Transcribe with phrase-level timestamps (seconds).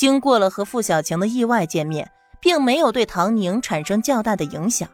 [0.00, 2.10] 经过了和傅小晴的意外见面，
[2.40, 4.88] 并没有对唐宁产生较大的影响。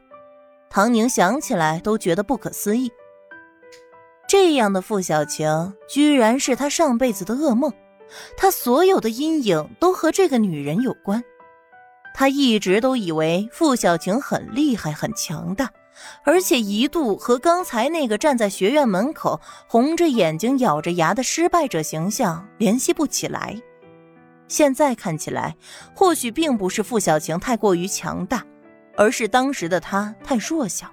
[0.69, 2.91] 唐宁想起来都觉得不可思议。
[4.27, 7.73] 这样的傅小晴，居然是他上辈子的噩梦。
[8.37, 11.23] 他所有的阴影都和这个女人有关。
[12.13, 15.71] 他一直都以为傅小晴很厉害、很强大，
[16.25, 23.57] 而且一度和刚才那个站在学院门口、红着眼睛、咬着牙的失败者形象联系不起来。
[24.49, 25.57] 现在看起来，
[25.95, 28.45] 或许并不是傅小晴太过于强大，
[28.97, 30.91] 而是当时的他太弱小。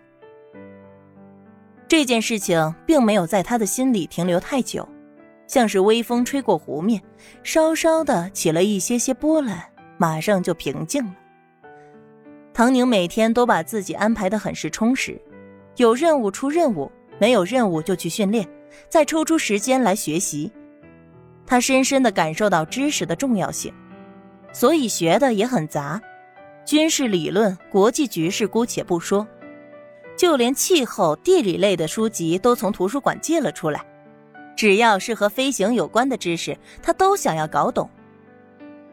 [1.88, 4.88] 这件事情并没有在他的心里停留太久。
[5.46, 7.00] 像是微风吹过湖面，
[7.44, 9.62] 稍稍的起了一些些波澜，
[9.98, 11.14] 马上就平静了。
[12.54, 15.22] 唐宁每天都把自己安排的很是充实，
[15.76, 18.48] 有任务出任务，没有任务就去训练，
[18.90, 20.52] 再抽出时间来学习。
[21.46, 23.74] 他深深的感受到知识的重要性，
[24.52, 26.02] 所以学的也很杂，
[26.66, 29.28] 军事理论、国际局势姑且不说，
[30.18, 33.86] 就连气候、地理类的书籍都从图书馆借了出来。
[34.56, 37.90] 只要是和飞行有关的知识，他都想要搞懂。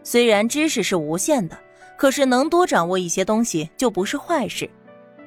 [0.03, 1.59] 虽然知识是无限的，
[1.99, 4.69] 可是能多掌握一些东西就不是坏事。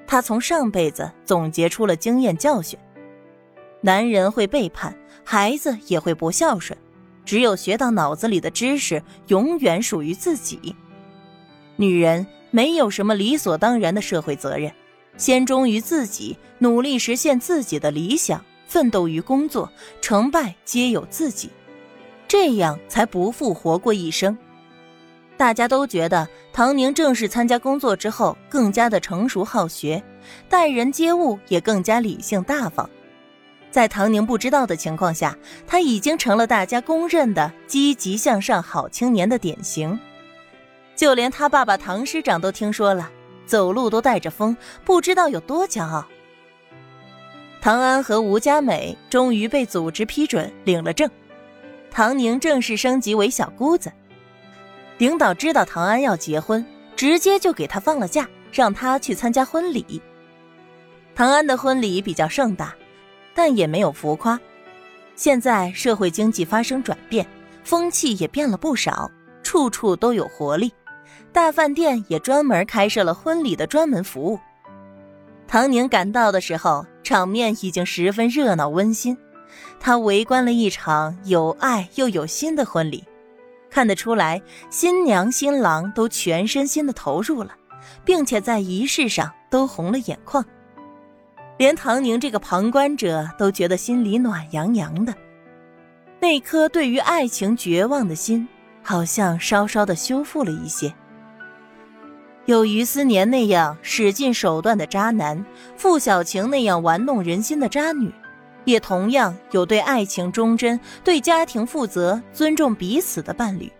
[0.08, 2.78] 他从上辈子总结出了经验教训：
[3.80, 6.78] 男人会背叛，孩子也会不孝顺，
[7.25, 10.75] 只有学到脑子里的知识，永远属于自己。
[11.75, 14.71] 女人没有什么理所当然的社会责任，
[15.17, 18.44] 先忠于自己，努力实现自己的理想。
[18.66, 21.51] 奋斗于工作，成败皆有自己，
[22.27, 24.35] 这样才不负活过一生。
[25.38, 30.01] 大家都觉得唐宁正式参加工作之后，更加的成熟好学，
[30.49, 32.89] 待人接物也更加理性大方。
[33.73, 35.35] 在唐宁不知道的情况下，
[35.66, 39.99] 他已经成了大家公认的积极向上好青年的典型。
[40.95, 43.09] 就连他爸爸唐师长都听说了，
[43.47, 46.05] 走路都带着风，不知道有多骄傲。
[47.61, 51.09] 唐安和吴佳美终于被组织批准领了证，
[51.89, 53.91] 唐宁正式升级为小姑子。
[55.00, 56.63] 领导知道唐安要结婚，
[56.95, 60.00] 直接就给他放了假，让他去参加婚礼。
[61.16, 62.75] 唐安的婚礼比较盛大，
[63.35, 64.39] 但也没有浮夸。
[65.16, 67.25] 现在社会经济发生转变，
[67.63, 69.09] 风气也变了不少，
[69.44, 70.71] 处处都有活力。
[71.31, 74.39] 大饭店也专门开设了婚礼的专门服务。
[75.47, 76.85] 唐宁赶到的时候。
[77.03, 79.17] 场面已经十分热闹温馨，
[79.77, 83.03] 他围观了一场有爱又有心的婚礼，
[83.69, 87.53] 看得出来新娘新郎都全身心的投入了，
[88.05, 90.44] 并且在仪式上都红了眼眶，
[91.58, 95.14] 连唐宁这个旁观者都觉得心里暖洋洋的，
[96.19, 98.47] 那颗对于爱情绝望的心
[98.81, 100.94] 好像稍稍的修复了一些。
[102.46, 105.46] 有于思年那样使尽手段的渣男，
[105.78, 108.12] 傅小晴那样玩弄人心的渣女，
[108.66, 113.72] 也同样有对爱情忠贞、对家庭负责、尊重彼此的伴侣。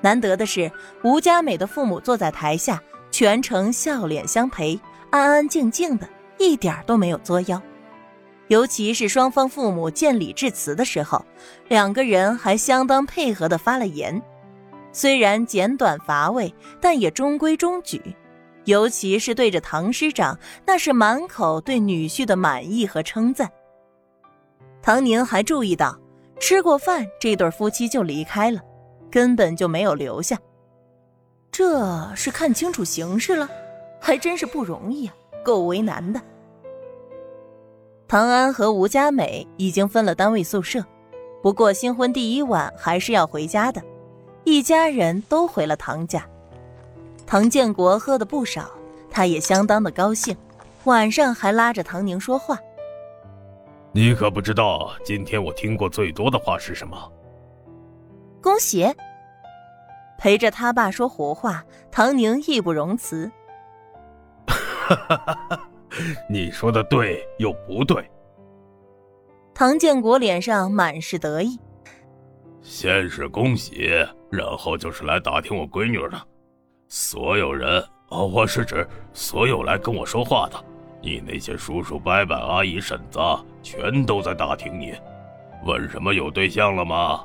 [0.00, 0.70] 难得的是，
[1.02, 2.80] 吴佳美的父母坐在台下，
[3.10, 4.78] 全程笑脸相陪，
[5.10, 6.08] 安安静静的，
[6.38, 7.60] 一点都没有作妖。
[8.48, 11.24] 尤其是双方父母见礼致辞的时候，
[11.68, 14.22] 两个人还相当配合的发了言。
[14.92, 18.00] 虽然简短乏味，但也中规中矩。
[18.66, 23.50] 尤其是对着唐师长，那是满口对女婿的满意和称赞。
[24.80, 25.98] 唐宁还注意到，
[26.38, 28.60] 吃过饭，这对夫妻就离开了，
[29.10, 30.38] 根本就没有留下。
[31.50, 33.48] 这是看清楚形势了，
[34.00, 36.20] 还真是不容易啊，够为难的。
[38.08, 40.84] 唐安和吴佳美已经分了单位宿舍，
[41.42, 43.80] 不过新婚第一晚还是要回家的。
[44.44, 46.26] 一家人都回了唐家，
[47.26, 48.70] 唐建国喝的不少，
[49.10, 50.36] 他也相当的高兴，
[50.84, 52.58] 晚上还拉着唐宁说话。
[53.92, 57.10] 你可不知道，今天我听过最多的话是什么？
[58.42, 58.86] 恭喜！
[60.18, 63.30] 陪着他爸说胡话，唐宁义不容辞。
[64.86, 65.68] 哈哈哈哈
[66.28, 68.04] 你说的对又不对。
[69.54, 71.58] 唐建国脸上满是得意。
[72.60, 73.88] 先是恭喜，
[74.30, 76.20] 然后就是来打听我闺女的。
[76.88, 80.62] 所有人，哦，我是指所有来跟我说话的，
[81.00, 83.18] 你那些叔叔伯伯、阿姨婶子，
[83.62, 84.94] 全都在打听你，
[85.64, 87.24] 问什么有对象了吗？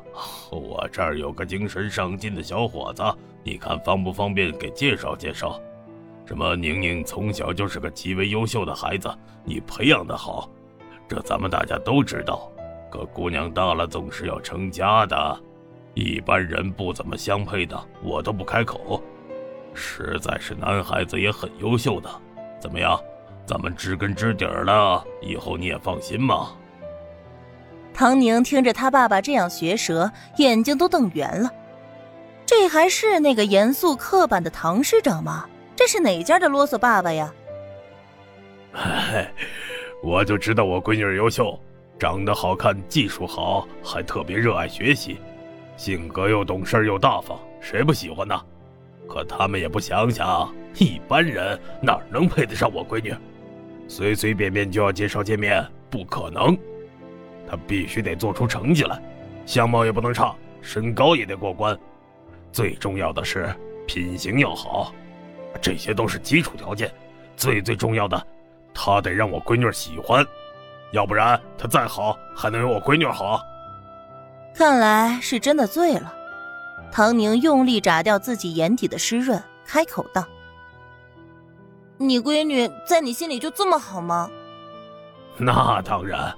[0.51, 3.03] 我这儿有个精神上进的小伙子，
[3.43, 5.59] 你看方不方便给介绍介绍？
[6.29, 9.11] 什么宁宁从小就是个极为优秀的孩子，
[9.43, 10.47] 你培养的好，
[11.07, 12.51] 这咱们大家都知道。
[12.91, 15.39] 可姑娘大了总是要成家的，
[15.95, 19.01] 一般人不怎么相配的，我都不开口。
[19.73, 22.07] 实在是男孩子也很优秀的，
[22.61, 22.95] 怎么样？
[23.43, 26.49] 咱们知根知底儿了，以后你也放心嘛。
[27.91, 31.49] 唐宁听着他爸爸这样学舌，眼睛都瞪圆了。
[32.45, 35.49] 这还是那个严肃刻板的唐市长吗？
[35.79, 37.33] 这是哪家的啰嗦爸爸呀？
[40.03, 41.57] 我就知道我闺女优秀，
[41.97, 45.21] 长得好看，技术好，还特别热爱学习，
[45.77, 48.37] 性格又懂事又大方，谁不喜欢呢？
[49.07, 53.15] 可他们也不想想，一般人哪能配得上我闺女？
[53.87, 56.57] 随随便便就要介绍见面，不可能。
[57.49, 59.01] 她必须得做出成绩来，
[59.45, 61.79] 相貌也不能差，身高也得过关，
[62.51, 63.49] 最重要的是
[63.87, 64.93] 品行要好，
[65.61, 66.91] 这些都是基础条件。
[67.35, 68.21] 最最重要的，
[68.73, 70.25] 他得让我闺女喜欢，
[70.91, 73.41] 要不然他再好还能有我闺女好？
[74.53, 76.13] 看来是真的醉了。
[76.91, 80.25] 唐宁用力眨掉自己眼底的湿润，开口道
[81.97, 84.29] ：“你闺女在你心里就这么好吗？”
[85.37, 86.35] 那当然。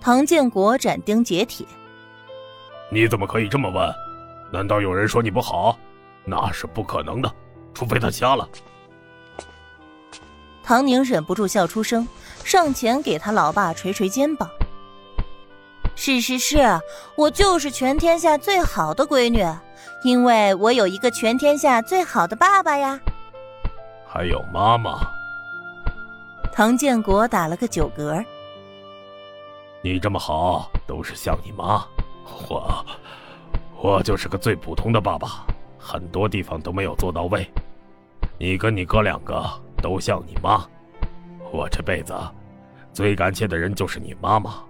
[0.00, 1.66] 唐建国斩钉截铁
[2.90, 3.92] ：“你怎么可以这么问？
[4.52, 5.76] 难道有人说你不好？
[6.24, 7.30] 那是不可能的，
[7.78, 8.48] 除非他瞎了。”
[10.64, 12.06] 唐宁忍不住笑出声，
[12.44, 14.50] 上前给他老爸捶捶肩膀。
[15.94, 16.58] 是是是，
[17.16, 19.46] 我就是全天下最好的闺女，
[20.02, 22.98] 因为我有一个全天下最好的爸爸呀。
[24.06, 24.98] 还有妈妈。
[26.52, 28.24] 唐建国打了个酒嗝。
[29.80, 31.86] 你这么好，都是像你妈。
[32.48, 32.84] 我，
[33.80, 35.46] 我就是个最普通的爸爸，
[35.78, 37.48] 很多地方都没有做到位。
[38.38, 39.44] 你跟你哥两个
[39.82, 40.64] 都像你妈。
[41.52, 42.14] 我这辈子
[42.92, 44.62] 最感谢的人就是你妈妈。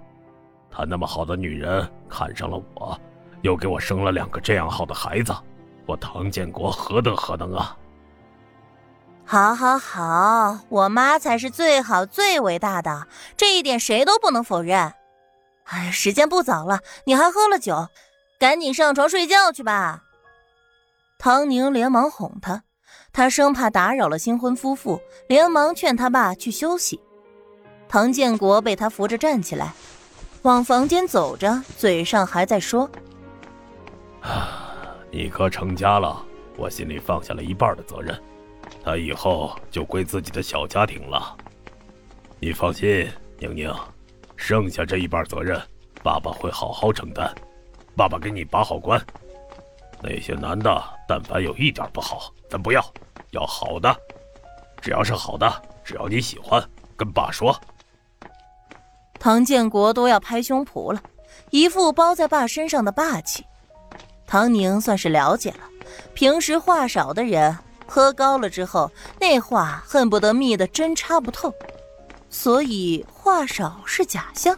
[0.71, 2.99] 她那么好的女人看上了我，
[3.43, 5.35] 又给我生了两个这样好的孩子，
[5.87, 7.77] 我唐建国何德何能啊！
[9.27, 13.07] 好，好，好，我妈才是最好最伟大的，
[13.37, 14.95] 这一点谁都不能否认。
[15.65, 17.89] 哎，时间不早了，你还喝了酒，
[18.39, 20.05] 赶紧上床睡觉去吧。
[21.19, 22.63] 唐宁连忙哄他，
[23.19, 27.01] 他生怕打扰了新婚夫妇，连忙劝他爸去休息。
[27.89, 29.75] 唐建国被他扶着站起来。
[30.43, 32.89] 往房间走着，嘴上还在说
[34.23, 36.25] ：“啊，你哥成家了，
[36.57, 38.17] 我心里放下了一半的责任，
[38.85, 41.37] 他以后就归自己的小家庭了。
[42.39, 43.11] 你放心，
[43.41, 43.75] 宁宁，
[44.37, 45.61] 剩下这一半责任，
[46.05, 47.35] 爸爸会好好承担。
[47.97, 49.05] 爸爸给你把好关。
[50.01, 52.81] 那些男的，但凡有一点不好，咱不要，
[53.31, 53.95] 要好的。
[54.81, 56.63] 只要是好的，只要你喜欢，
[56.97, 57.59] 跟爸说。”
[59.19, 61.03] 唐建国都要拍胸脯了，
[61.51, 63.45] 一副包在爸身上的霸气。
[64.27, 65.65] 唐宁算是了解了，
[66.15, 71.53] 平时话少的人，喝高了之后，那话恨不得密的针插不透。
[72.31, 74.57] 所以话少是假象。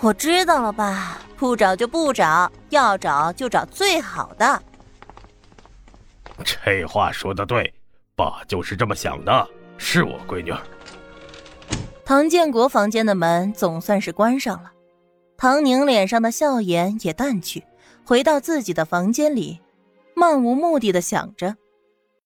[0.00, 4.62] 我知道了，爸，不找就不找，要找就找最好的。
[6.44, 7.72] 这话说的对，
[8.16, 9.48] 爸就是这么想的。
[9.78, 10.52] 是我闺女。
[12.04, 14.70] 唐建国房间的门总算是关上了，
[15.36, 17.64] 唐宁脸上的笑颜也淡去，
[18.04, 19.60] 回到自己的房间里，
[20.14, 21.56] 漫无目的的想着。